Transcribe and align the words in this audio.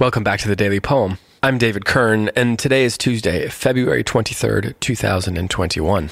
Welcome 0.00 0.24
back 0.24 0.40
to 0.40 0.48
the 0.48 0.56
Daily 0.56 0.80
Poem. 0.80 1.18
I'm 1.42 1.58
David 1.58 1.84
Kern, 1.84 2.30
and 2.34 2.58
today 2.58 2.84
is 2.84 2.96
Tuesday, 2.96 3.50
February 3.50 4.02
23rd, 4.02 4.80
2021. 4.80 6.10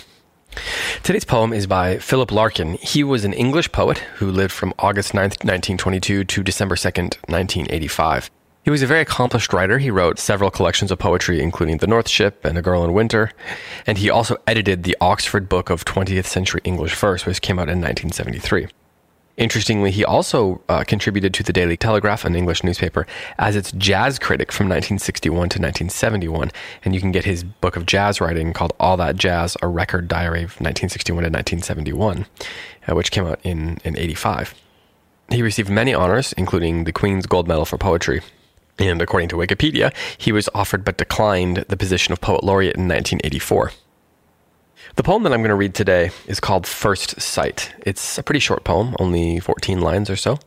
Today's 1.03 1.25
poem 1.25 1.55
is 1.55 1.67
by 1.67 1.97
Philip 1.97 2.31
Larkin. 2.31 2.75
He 2.75 3.03
was 3.03 3.25
an 3.25 3.33
English 3.33 3.73
poet 3.73 3.97
who 4.17 4.31
lived 4.31 4.53
from 4.53 4.75
August 4.79 5.13
9th, 5.13 5.43
1922 5.43 6.25
to 6.25 6.43
December 6.43 6.75
2nd, 6.75 7.17
1985. 7.31 8.31
He 8.63 8.71
was 8.71 8.83
a 8.83 8.87
very 8.87 9.01
accomplished 9.01 9.55
writer. 9.55 9.79
He 9.79 9.91
wrote 9.91 10.19
several 10.19 10.51
collections 10.51 10.91
of 10.91 10.99
poetry, 10.99 11.41
including 11.41 11.79
The 11.79 11.87
North 11.87 12.11
Ship 12.11 12.45
and 12.45 12.59
A 12.59 12.63
Girl 12.63 12.85
in 12.85 12.93
Winter. 12.93 13.33
And 13.87 13.97
he 13.97 14.11
also 14.11 14.37
edited 14.47 14.83
the 14.83 14.99
Oxford 15.01 15.49
Book 15.49 15.71
of 15.71 15.87
20th 15.87 16.27
Century 16.27 16.61
English 16.63 16.95
Verse, 16.95 17.25
which 17.25 17.41
came 17.41 17.59
out 17.59 17.71
in 17.71 17.81
1973. 17.81 18.67
Interestingly, 19.39 19.93
he 19.93 20.05
also 20.05 20.61
uh, 20.69 20.83
contributed 20.83 21.33
to 21.35 21.45
the 21.45 21.53
Daily 21.53 21.77
Telegraph, 21.77 22.25
an 22.25 22.35
English 22.35 22.65
newspaper, 22.65 23.07
as 23.39 23.55
its 23.55 23.71
jazz 23.71 24.19
critic 24.19 24.51
from 24.51 24.67
1961 24.67 25.33
to 25.33 25.43
1971. 25.61 26.51
And 26.85 26.93
you 26.93 27.01
can 27.01 27.13
get 27.13 27.25
his 27.25 27.45
book 27.45 27.77
of 27.77 27.87
jazz 27.87 28.21
writing 28.21 28.53
called 28.53 28.73
All 28.81 28.97
That 28.97 29.15
Jazz, 29.15 29.57
a 29.63 29.69
record 29.69 30.09
diary 30.09 30.41
of 30.41 30.61
1961 30.61 31.23
to 31.23 31.31
1971, 31.31 32.27
uh, 32.89 32.97
which 32.97 33.13
came 33.13 33.27
out 33.27 33.39
in, 33.45 33.79
in 33.85 33.97
85. 33.97 34.57
He 35.31 35.43
received 35.43 35.71
many 35.71 35.95
honors, 35.95 36.33
including 36.33 36.83
the 36.83 36.93
Queen's 36.93 37.27
Gold 37.27 37.47
Medal 37.47 37.65
for 37.65 37.79
Poetry. 37.79 38.23
And 38.81 39.01
according 39.01 39.29
to 39.29 39.37
Wikipedia, 39.37 39.95
he 40.17 40.33
was 40.33 40.49
offered 40.53 40.85
but 40.85 40.99
declined 40.99 41.59
the 41.69 41.77
position 41.77 42.13
of 42.13 42.21
Poet 42.21 42.43
Laureate 42.43 42.75
in 42.75 42.89
1984. 42.89 43.71
The 44.97 45.03
poem 45.03 45.23
that 45.23 45.33
I'm 45.33 45.41
going 45.41 45.51
to 45.51 45.55
read 45.55 45.75
today 45.75 46.11
is 46.27 46.41
called 46.41 46.67
First 46.67 47.21
Sight. 47.21 47.73
It's 47.87 48.19
a 48.19 48.23
pretty 48.23 48.41
short 48.41 48.65
poem, 48.65 48.97
only 48.99 49.39
14 49.39 49.81
lines 49.81 50.11
or 50.11 50.17
so. 50.17 50.39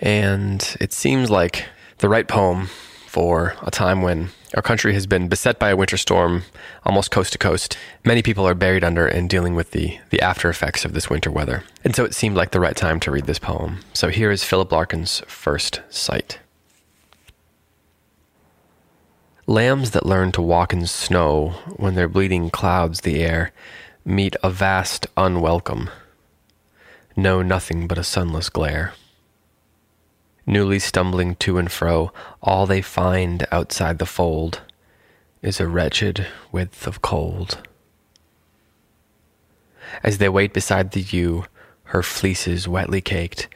And 0.00 0.76
it 0.80 0.92
seems 0.92 1.30
like 1.30 1.66
the 1.98 2.08
right 2.08 2.28
poem 2.28 2.68
for 3.06 3.54
a 3.62 3.70
time 3.70 4.02
when 4.02 4.30
our 4.54 4.62
country 4.62 4.92
has 4.94 5.06
been 5.06 5.28
beset 5.28 5.58
by 5.58 5.70
a 5.70 5.76
winter 5.76 5.96
storm 5.96 6.42
almost 6.84 7.10
coast 7.10 7.32
to 7.32 7.38
coast. 7.38 7.76
Many 8.04 8.22
people 8.22 8.46
are 8.46 8.54
buried 8.54 8.84
under 8.84 9.06
and 9.06 9.28
dealing 9.28 9.54
with 9.54 9.70
the, 9.72 9.98
the 10.10 10.20
after 10.20 10.48
effects 10.48 10.84
of 10.84 10.92
this 10.92 11.10
winter 11.10 11.30
weather. 11.30 11.64
And 11.84 11.96
so 11.96 12.04
it 12.04 12.14
seemed 12.14 12.36
like 12.36 12.50
the 12.50 12.60
right 12.60 12.76
time 12.76 13.00
to 13.00 13.10
read 13.10 13.26
this 13.26 13.38
poem. 13.38 13.80
So 13.92 14.08
here 14.08 14.30
is 14.30 14.44
Philip 14.44 14.70
Larkin's 14.70 15.20
First 15.26 15.80
Sight. 15.88 16.38
Lambs 19.52 19.90
that 19.90 20.06
learn 20.06 20.32
to 20.32 20.40
walk 20.40 20.72
in 20.72 20.86
snow 20.86 21.50
when 21.76 21.94
their 21.94 22.08
bleating 22.08 22.48
clouds 22.48 23.02
the 23.02 23.22
air 23.22 23.52
meet 24.02 24.34
a 24.42 24.48
vast 24.48 25.06
unwelcome, 25.14 25.90
know 27.16 27.42
nothing 27.42 27.86
but 27.86 27.98
a 27.98 28.02
sunless 28.02 28.48
glare. 28.48 28.94
Newly 30.46 30.78
stumbling 30.78 31.34
to 31.34 31.58
and 31.58 31.70
fro, 31.70 32.14
all 32.40 32.64
they 32.64 32.80
find 32.80 33.46
outside 33.52 33.98
the 33.98 34.06
fold 34.06 34.62
is 35.42 35.60
a 35.60 35.68
wretched 35.68 36.26
width 36.50 36.86
of 36.86 37.02
cold. 37.02 37.58
As 40.02 40.16
they 40.16 40.30
wait 40.30 40.54
beside 40.54 40.92
the 40.92 41.02
ewe, 41.02 41.44
her 41.92 42.02
fleeces 42.02 42.66
wetly 42.66 43.02
caked, 43.02 43.48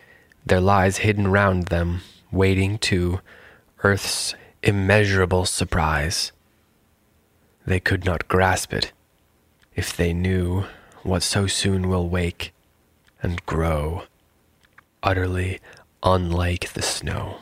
there 0.44 0.60
lies 0.60 0.98
hidden 0.98 1.28
round 1.28 1.68
them, 1.68 2.02
waiting 2.30 2.76
too 2.76 3.20
earth's 3.82 4.34
immeasurable 4.66 5.46
surprise. 5.46 6.32
They 7.64 7.78
could 7.78 8.04
not 8.04 8.26
grasp 8.26 8.72
it 8.72 8.92
if 9.76 9.96
they 9.96 10.12
knew 10.12 10.64
what 11.04 11.22
so 11.22 11.46
soon 11.46 11.88
will 11.88 12.08
wake 12.08 12.52
and 13.22 13.44
grow, 13.46 14.02
utterly 15.04 15.60
unlike 16.02 16.72
the 16.72 16.82
snow. 16.82 17.38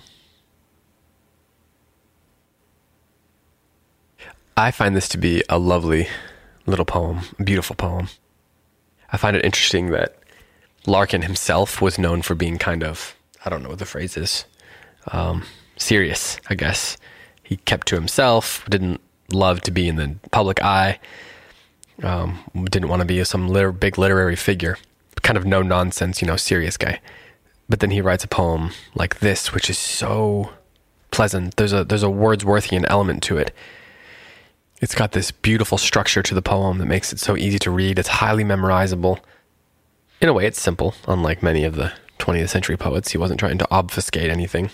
I 4.56 4.70
find 4.70 4.94
this 4.94 5.08
to 5.08 5.18
be 5.18 5.42
a 5.48 5.58
lovely 5.58 6.08
little 6.66 6.84
poem, 6.84 7.20
a 7.38 7.42
beautiful 7.42 7.74
poem. 7.74 8.08
I 9.10 9.16
find 9.16 9.34
it 9.34 9.44
interesting 9.44 9.90
that 9.90 10.18
Larkin 10.86 11.22
himself 11.22 11.80
was 11.80 11.98
known 11.98 12.20
for 12.20 12.34
being 12.34 12.58
kind 12.58 12.84
of, 12.84 13.16
I 13.44 13.50
don't 13.50 13.62
know 13.62 13.70
what 13.70 13.78
the 13.78 13.86
phrase 13.86 14.16
is, 14.16 14.44
um, 15.10 15.44
serious, 15.78 16.38
I 16.50 16.54
guess 16.54 16.98
he 17.44 17.58
kept 17.58 17.86
to 17.88 17.94
himself, 17.94 18.64
didn't 18.68 19.00
love 19.30 19.60
to 19.62 19.70
be 19.70 19.88
in 19.88 19.96
the 19.96 20.16
public 20.32 20.62
eye, 20.62 20.98
um, 22.02 22.42
didn't 22.64 22.88
want 22.88 23.00
to 23.00 23.06
be 23.06 23.22
some 23.24 23.52
big 23.78 23.98
literary 23.98 24.34
figure, 24.34 24.76
kind 25.22 25.36
of 25.36 25.46
no 25.46 25.62
nonsense, 25.62 26.20
you 26.20 26.26
know, 26.26 26.36
serious 26.36 26.76
guy. 26.76 27.00
But 27.68 27.80
then 27.80 27.90
he 27.90 28.00
writes 28.00 28.24
a 28.24 28.28
poem 28.28 28.70
like 28.94 29.20
this, 29.20 29.52
which 29.52 29.70
is 29.70 29.78
so 29.78 30.50
pleasant. 31.10 31.56
There's 31.56 31.72
a 31.72 31.84
there's 31.84 32.02
a 32.02 32.08
Wordsworthian 32.08 32.84
element 32.88 33.22
to 33.24 33.38
it. 33.38 33.54
It's 34.80 34.94
got 34.94 35.12
this 35.12 35.30
beautiful 35.30 35.78
structure 35.78 36.22
to 36.22 36.34
the 36.34 36.42
poem 36.42 36.78
that 36.78 36.86
makes 36.86 37.12
it 37.12 37.20
so 37.20 37.36
easy 37.36 37.58
to 37.60 37.70
read. 37.70 37.98
It's 37.98 38.08
highly 38.08 38.44
memorizable. 38.44 39.20
In 40.20 40.28
a 40.28 40.32
way, 40.32 40.46
it's 40.46 40.60
simple, 40.60 40.94
unlike 41.06 41.42
many 41.42 41.64
of 41.64 41.76
the 41.76 41.92
20th 42.18 42.50
century 42.50 42.76
poets. 42.76 43.12
He 43.12 43.18
wasn't 43.18 43.40
trying 43.40 43.58
to 43.58 43.70
obfuscate 43.70 44.30
anything. 44.30 44.70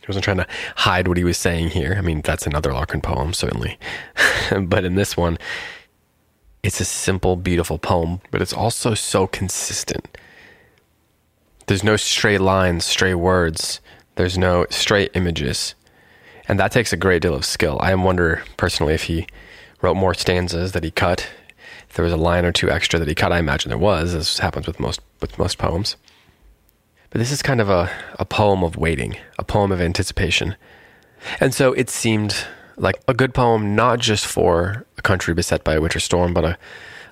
He 0.00 0.06
wasn't 0.08 0.24
trying 0.24 0.38
to 0.38 0.46
hide 0.76 1.08
what 1.08 1.16
he 1.16 1.24
was 1.24 1.36
saying 1.36 1.70
here. 1.70 1.94
I 1.96 2.00
mean, 2.00 2.22
that's 2.22 2.46
another 2.46 2.72
Larkin 2.72 3.00
poem, 3.00 3.32
certainly. 3.32 3.78
but 4.62 4.84
in 4.84 4.94
this 4.94 5.16
one, 5.16 5.38
it's 6.62 6.80
a 6.80 6.84
simple, 6.84 7.36
beautiful 7.36 7.78
poem, 7.78 8.20
but 8.30 8.42
it's 8.42 8.52
also 8.52 8.94
so 8.94 9.26
consistent. 9.26 10.18
There's 11.66 11.84
no 11.84 11.96
stray 11.96 12.38
lines, 12.38 12.84
stray 12.84 13.14
words, 13.14 13.80
there's 14.16 14.36
no 14.36 14.66
stray 14.70 15.08
images. 15.14 15.74
And 16.48 16.58
that 16.58 16.72
takes 16.72 16.92
a 16.92 16.96
great 16.96 17.22
deal 17.22 17.34
of 17.34 17.44
skill. 17.44 17.78
I 17.80 17.94
wonder 17.94 18.42
personally 18.56 18.94
if 18.94 19.04
he 19.04 19.26
wrote 19.80 19.96
more 19.96 20.14
stanzas 20.14 20.72
that 20.72 20.84
he 20.84 20.90
cut. 20.90 21.28
If 21.88 21.96
there 21.96 22.04
was 22.04 22.12
a 22.12 22.18
line 22.18 22.44
or 22.44 22.52
two 22.52 22.70
extra 22.70 22.98
that 22.98 23.08
he 23.08 23.14
cut, 23.14 23.32
I 23.32 23.38
imagine 23.38 23.68
there 23.68 23.78
was, 23.78 24.14
as 24.14 24.38
happens 24.38 24.66
with 24.66 24.80
most 24.80 25.00
with 25.20 25.38
most 25.38 25.58
poems. 25.58 25.96
But 27.10 27.18
this 27.18 27.32
is 27.32 27.42
kind 27.42 27.60
of 27.60 27.68
a, 27.68 27.90
a 28.18 28.24
poem 28.24 28.62
of 28.62 28.76
waiting, 28.76 29.16
a 29.38 29.44
poem 29.44 29.72
of 29.72 29.80
anticipation. 29.80 30.56
And 31.40 31.52
so 31.52 31.72
it 31.72 31.90
seemed 31.90 32.46
like 32.76 33.00
a 33.08 33.14
good 33.14 33.34
poem, 33.34 33.74
not 33.74 33.98
just 33.98 34.24
for 34.26 34.86
a 34.96 35.02
country 35.02 35.34
beset 35.34 35.64
by 35.64 35.74
a 35.74 35.80
winter 35.80 36.00
storm, 36.00 36.32
but 36.32 36.44
a, 36.44 36.58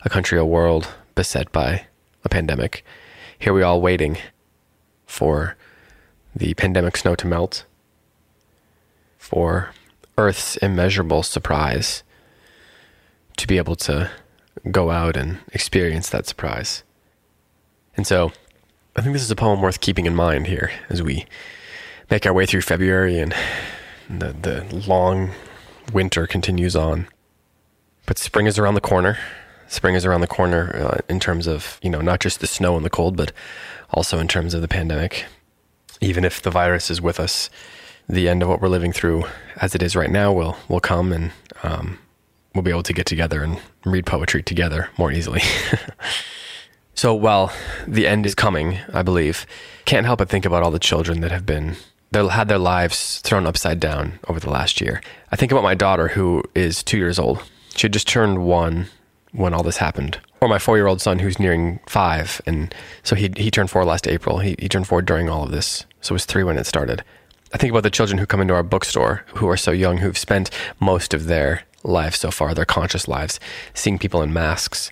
a 0.03 0.09
country, 0.09 0.39
a 0.39 0.45
world 0.47 0.89
beset 1.15 1.51
by 1.53 1.87
a 2.25 2.29
pandemic. 2.29 2.85
Here 3.39 3.53
we 3.53 3.63
all 3.63 3.81
waiting 3.81 4.19
for 5.05 5.57
the 6.35 6.55
pandemic 6.55 6.97
snow 6.97 7.15
to 7.17 7.27
melt, 7.27 7.65
for 9.19 9.73
Earth's 10.17 10.57
immeasurable 10.59 11.23
surprise 11.23 12.03
to 13.37 13.47
be 13.47 13.57
able 13.57 13.77
to 13.77 14.11
go 14.71 14.91
out 14.91 15.17
and 15.17 15.39
experience 15.53 16.09
that 16.11 16.27
surprise. 16.27 16.83
And 17.97 18.07
so 18.07 18.33
I 18.99 19.01
think 19.01 19.13
this 19.13 19.23
is 19.23 19.31
a 19.31 19.37
poem 19.37 19.63
worth 19.63 19.81
keeping 19.81 20.07
in 20.07 20.17
mind 20.17 20.49
here 20.49 20.73
as 20.89 21.05
we 21.05 21.25
make 22.11 22.27
our 22.27 22.33
way 22.33 22.47
through 22.47 22.63
February 22.63 23.21
and 23.21 23.33
the, 24.11 24.33
the 24.33 24.83
long 24.89 25.31
winter 25.93 26.27
continues 26.27 26.75
on. 26.75 27.07
But 28.07 28.19
spring 28.19 28.47
is 28.47 28.59
around 28.59 28.75
the 28.75 28.81
corner. 28.81 29.17
Spring 29.69 29.95
is 29.95 30.05
around 30.05 30.23
the 30.23 30.27
corner 30.27 30.75
uh, 30.75 30.99
in 31.09 31.21
terms 31.21 31.47
of, 31.47 31.79
you 31.81 31.91
know, 31.91 32.01
not 32.01 32.19
just 32.19 32.41
the 32.41 32.49
snow 32.49 32.75
and 32.75 32.85
the 32.85 32.91
cold, 32.91 33.17
but 33.17 33.31
also 33.91 34.19
in 34.19 34.27
terms 34.27 34.53
of 34.53 34.63
the 34.63 34.69
pandemic. 34.69 35.27
Even 36.01 36.25
if 36.25 36.43
the 36.43 36.51
virus 36.51 36.91
is 36.91 37.01
with 37.01 37.21
us, 37.21 37.51
the 38.09 38.29
end 38.29 38.43
of 38.43 38.49
what 38.49 38.61
we're 38.61 38.67
living 38.67 38.93
through 38.93 39.27
as 39.59 39.77
it 39.77 39.83
is 39.83 39.95
right 39.95 40.11
now 40.11 40.33
will, 40.33 40.57
will 40.69 40.81
come 40.81 41.13
and 41.13 41.31
um, 41.63 42.01
we'll 42.53 42.63
be 42.63 42.73
able 42.73 42.83
to 42.83 42.93
get 42.93 43.07
together 43.07 43.45
and 43.45 43.61
read 43.85 44.07
poetry 44.07 44.43
together 44.43 44.91
more 44.99 45.13
easily. 45.13 45.43
So 46.99 47.15
while 47.15 47.53
the 47.87 48.09
end 48.09 48.27
is 48.27 48.35
coming, 48.35 48.79
I 48.93 49.03
believe, 49.03 49.47
can't 49.85 50.05
help 50.05 50.19
but 50.19 50.29
think 50.29 50.45
about 50.45 50.65
all 50.65 50.73
the 50.73 50.81
children 50.81 51.21
that 51.21 51.31
have 51.31 51.47
been 51.47 51.77
they 52.11 52.27
had 52.27 52.49
their 52.49 52.59
lives 52.59 53.21
thrown 53.21 53.47
upside 53.47 53.79
down 53.79 54.19
over 54.27 54.41
the 54.41 54.51
last 54.51 54.81
year. 54.81 55.01
I 55.31 55.37
think 55.37 55.53
about 55.53 55.63
my 55.63 55.77
daughter 55.77 56.09
who 56.09 56.43
is 56.57 56.83
2 56.83 56.99
years 56.99 57.21
old. 57.21 57.41
She 57.77 57.85
had 57.85 57.93
just 57.93 58.09
turned 58.09 58.45
1 58.45 58.87
when 59.31 59.55
all 59.55 59.63
this 59.63 59.77
happened. 59.77 60.19
Or 60.41 60.49
my 60.49 60.59
4-year-old 60.59 61.01
son 61.01 61.21
who's 61.21 61.39
nearing 61.39 61.79
5 61.87 62.41
and 62.47 62.75
so 63.05 63.15
he 63.15 63.31
he 63.37 63.49
turned 63.49 63.71
4 63.71 63.85
last 63.85 64.09
April. 64.09 64.41
He 64.41 64.57
he 64.59 64.69
turned 64.69 64.89
4 64.89 65.01
during 65.01 65.29
all 65.29 65.45
of 65.45 65.53
this. 65.53 65.87
So 66.01 66.15
it 66.15 66.19
was 66.19 66.25
3 66.25 66.43
when 66.43 66.59
it 66.59 66.67
started. 66.67 67.05
I 67.55 67.59
think 67.59 67.71
about 67.71 67.85
the 67.85 67.97
children 67.99 68.19
who 68.19 68.27
come 68.27 68.41
into 68.41 68.55
our 68.55 68.65
bookstore 68.65 69.25
who 69.37 69.49
are 69.49 69.57
so 69.57 69.71
young 69.71 69.99
who've 69.99 70.19
spent 70.19 70.51
most 70.81 71.15
of 71.15 71.27
their 71.27 71.63
lives 71.85 72.19
so 72.19 72.33
far, 72.33 72.55
their 72.55 72.65
conscious 72.65 73.07
lives, 73.07 73.39
seeing 73.73 74.01
people 74.01 74.21
in 74.21 74.33
masks 74.33 74.91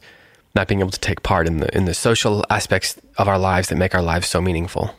not 0.56 0.66
being 0.66 0.80
able 0.80 0.90
to 0.90 0.98
take 0.98 1.22
part 1.22 1.46
in 1.46 1.58
the 1.58 1.76
in 1.76 1.84
the 1.84 1.94
social 1.94 2.44
aspects 2.50 2.98
of 3.18 3.28
our 3.28 3.38
lives 3.38 3.68
that 3.68 3.76
make 3.76 3.94
our 3.94 4.02
lives 4.02 4.26
so 4.26 4.40
meaningful. 4.40 4.90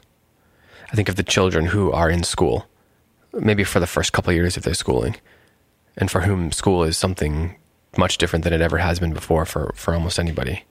I 0.92 0.96
think 0.96 1.10
of 1.10 1.18
the 1.18 1.24
children 1.24 1.66
who 1.66 1.92
are 1.92 2.10
in 2.10 2.24
school, 2.24 2.68
maybe 3.34 3.66
for 3.66 3.82
the 3.82 3.88
first 3.88 4.14
couple 4.14 4.30
of 4.30 4.38
years 4.38 4.56
of 4.56 4.64
their 4.64 4.74
schooling, 4.74 5.18
and 5.98 6.10
for 6.10 6.22
whom 6.22 6.54
school 6.54 6.84
is 6.84 6.98
something 6.98 7.58
much 7.98 8.18
different 8.18 8.46
than 8.46 8.54
it 8.54 8.62
ever 8.62 8.78
has 8.78 9.00
been 9.00 9.12
before 9.12 9.46
for, 9.46 9.74
for 9.76 9.94
almost 9.94 10.20
anybody. 10.20 10.64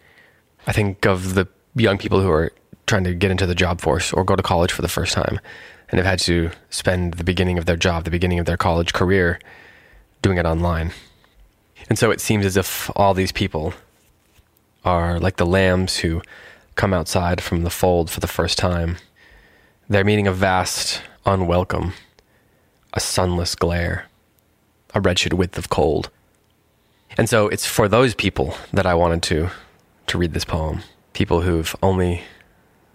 I 0.66 0.72
think 0.72 1.04
of 1.04 1.34
the 1.34 1.48
young 1.74 1.98
people 1.98 2.22
who 2.22 2.30
are 2.30 2.52
trying 2.86 3.04
to 3.04 3.14
get 3.14 3.30
into 3.30 3.46
the 3.46 3.54
job 3.54 3.80
force 3.80 4.12
or 4.12 4.24
go 4.24 4.36
to 4.36 4.42
college 4.42 4.72
for 4.72 4.82
the 4.82 4.88
first 4.88 5.12
time. 5.12 5.40
and 5.88 5.98
have 5.98 6.06
had 6.06 6.18
to 6.18 6.50
spend 6.70 7.14
the 7.14 7.24
beginning 7.24 7.58
of 7.58 7.66
their 7.66 7.76
job, 7.76 8.04
the 8.04 8.10
beginning 8.10 8.40
of 8.40 8.46
their 8.46 8.56
college 8.56 8.92
career, 8.92 9.38
doing 10.22 10.38
it 10.38 10.46
online. 10.46 10.92
And 11.88 11.98
so 11.98 12.10
it 12.10 12.20
seems 12.20 12.44
as 12.44 12.56
if 12.56 12.90
all 12.96 13.14
these 13.14 13.30
people 13.32 13.72
are 14.86 15.18
like 15.18 15.36
the 15.36 15.44
lambs 15.44 15.98
who 15.98 16.22
come 16.76 16.94
outside 16.94 17.42
from 17.42 17.62
the 17.62 17.70
fold 17.70 18.10
for 18.10 18.20
the 18.20 18.26
first 18.26 18.56
time. 18.56 18.96
They're 19.88 20.04
meeting 20.04 20.26
a 20.26 20.32
vast 20.32 21.02
unwelcome, 21.26 21.92
a 22.94 23.00
sunless 23.00 23.54
glare, 23.54 24.06
a 24.94 25.00
wretched 25.00 25.32
width 25.32 25.58
of 25.58 25.68
cold. 25.68 26.10
And 27.18 27.28
so 27.28 27.48
it's 27.48 27.66
for 27.66 27.88
those 27.88 28.14
people 28.14 28.54
that 28.72 28.86
I 28.86 28.94
wanted 28.94 29.22
to 29.24 29.50
to 30.06 30.18
read 30.18 30.32
this 30.32 30.44
poem. 30.44 30.82
People 31.12 31.40
who've 31.40 31.74
only 31.82 32.22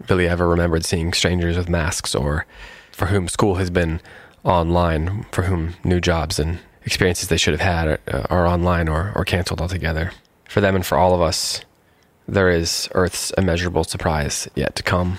really 0.08 0.26
ever 0.26 0.48
remembered 0.48 0.84
seeing 0.84 1.12
strangers 1.12 1.56
with 1.56 1.68
masks 1.68 2.14
or 2.14 2.46
for 2.90 3.06
whom 3.06 3.28
school 3.28 3.56
has 3.56 3.70
been 3.70 4.00
online, 4.44 5.24
for 5.32 5.42
whom 5.42 5.74
new 5.84 6.00
jobs 6.00 6.38
and 6.38 6.58
experiences 6.84 7.28
they 7.28 7.36
should 7.36 7.58
have 7.58 7.60
had 7.60 8.00
are, 8.08 8.26
are 8.30 8.46
online 8.46 8.88
or, 8.88 9.12
or 9.14 9.24
canceled 9.24 9.60
altogether. 9.60 10.12
For 10.48 10.60
them 10.60 10.74
and 10.74 10.84
for 10.84 10.98
all 10.98 11.14
of 11.14 11.20
us, 11.20 11.62
there 12.28 12.50
is 12.50 12.88
Earth's 12.92 13.30
immeasurable 13.32 13.84
surprise 13.84 14.48
yet 14.54 14.74
to 14.76 14.82
come. 14.82 15.18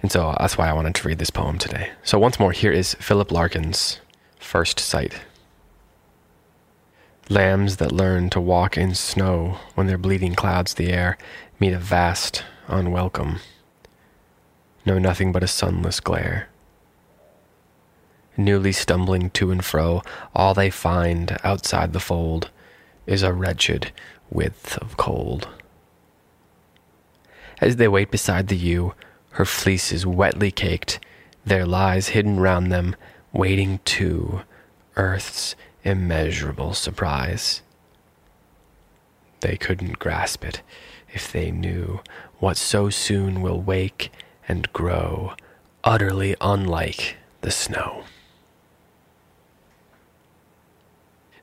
And 0.00 0.12
so 0.12 0.34
that's 0.38 0.56
why 0.56 0.68
I 0.68 0.72
wanted 0.72 0.94
to 0.96 1.08
read 1.08 1.18
this 1.18 1.30
poem 1.30 1.58
today. 1.58 1.90
So, 2.04 2.18
once 2.18 2.38
more, 2.38 2.52
here 2.52 2.70
is 2.70 2.94
Philip 2.94 3.32
Larkin's 3.32 4.00
First 4.38 4.78
Sight. 4.78 5.20
Lambs 7.28 7.76
that 7.76 7.92
learn 7.92 8.30
to 8.30 8.40
walk 8.40 8.78
in 8.78 8.94
snow 8.94 9.58
when 9.74 9.86
their 9.86 9.98
bleating 9.98 10.34
clouds 10.34 10.74
the 10.74 10.90
air 10.90 11.18
meet 11.60 11.72
a 11.72 11.78
vast 11.78 12.44
unwelcome, 12.68 13.40
know 14.86 14.98
nothing 14.98 15.32
but 15.32 15.42
a 15.42 15.48
sunless 15.48 16.00
glare. 16.00 16.48
Newly 18.36 18.72
stumbling 18.72 19.30
to 19.30 19.50
and 19.50 19.64
fro, 19.64 20.02
all 20.34 20.54
they 20.54 20.70
find 20.70 21.36
outside 21.42 21.92
the 21.92 22.00
fold 22.00 22.50
is 23.06 23.22
a 23.22 23.32
wretched 23.32 23.90
width 24.30 24.78
of 24.78 24.96
cold. 24.96 25.48
As 27.60 27.76
they 27.76 27.88
wait 27.88 28.10
beside 28.10 28.48
the 28.48 28.56
ewe, 28.56 28.94
her 29.32 29.44
fleece 29.44 29.92
is 29.92 30.06
wetly 30.06 30.50
caked, 30.50 31.00
there 31.44 31.66
lies 31.66 32.08
hidden 32.08 32.40
round 32.40 32.70
them, 32.70 32.94
waiting 33.32 33.80
too, 33.84 34.42
earth's 34.96 35.56
immeasurable 35.82 36.74
surprise. 36.74 37.62
They 39.40 39.56
couldn't 39.56 39.98
grasp 39.98 40.44
it 40.44 40.62
if 41.12 41.32
they 41.32 41.50
knew 41.50 42.00
what 42.38 42.56
so 42.56 42.90
soon 42.90 43.40
will 43.40 43.60
wake 43.60 44.12
and 44.46 44.72
grow, 44.72 45.34
utterly 45.84 46.36
unlike 46.40 47.16
the 47.40 47.50
snow. 47.50 48.04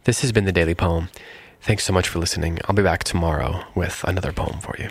This 0.03 0.21
has 0.21 0.31
been 0.31 0.45
the 0.45 0.51
Daily 0.51 0.75
Poem. 0.75 1.09
Thanks 1.61 1.83
so 1.83 1.93
much 1.93 2.07
for 2.07 2.19
listening. 2.19 2.59
I'll 2.65 2.75
be 2.75 2.83
back 2.83 3.03
tomorrow 3.03 3.63
with 3.73 4.03
another 4.03 4.31
poem 4.31 4.59
for 4.59 4.75
you. 4.77 4.89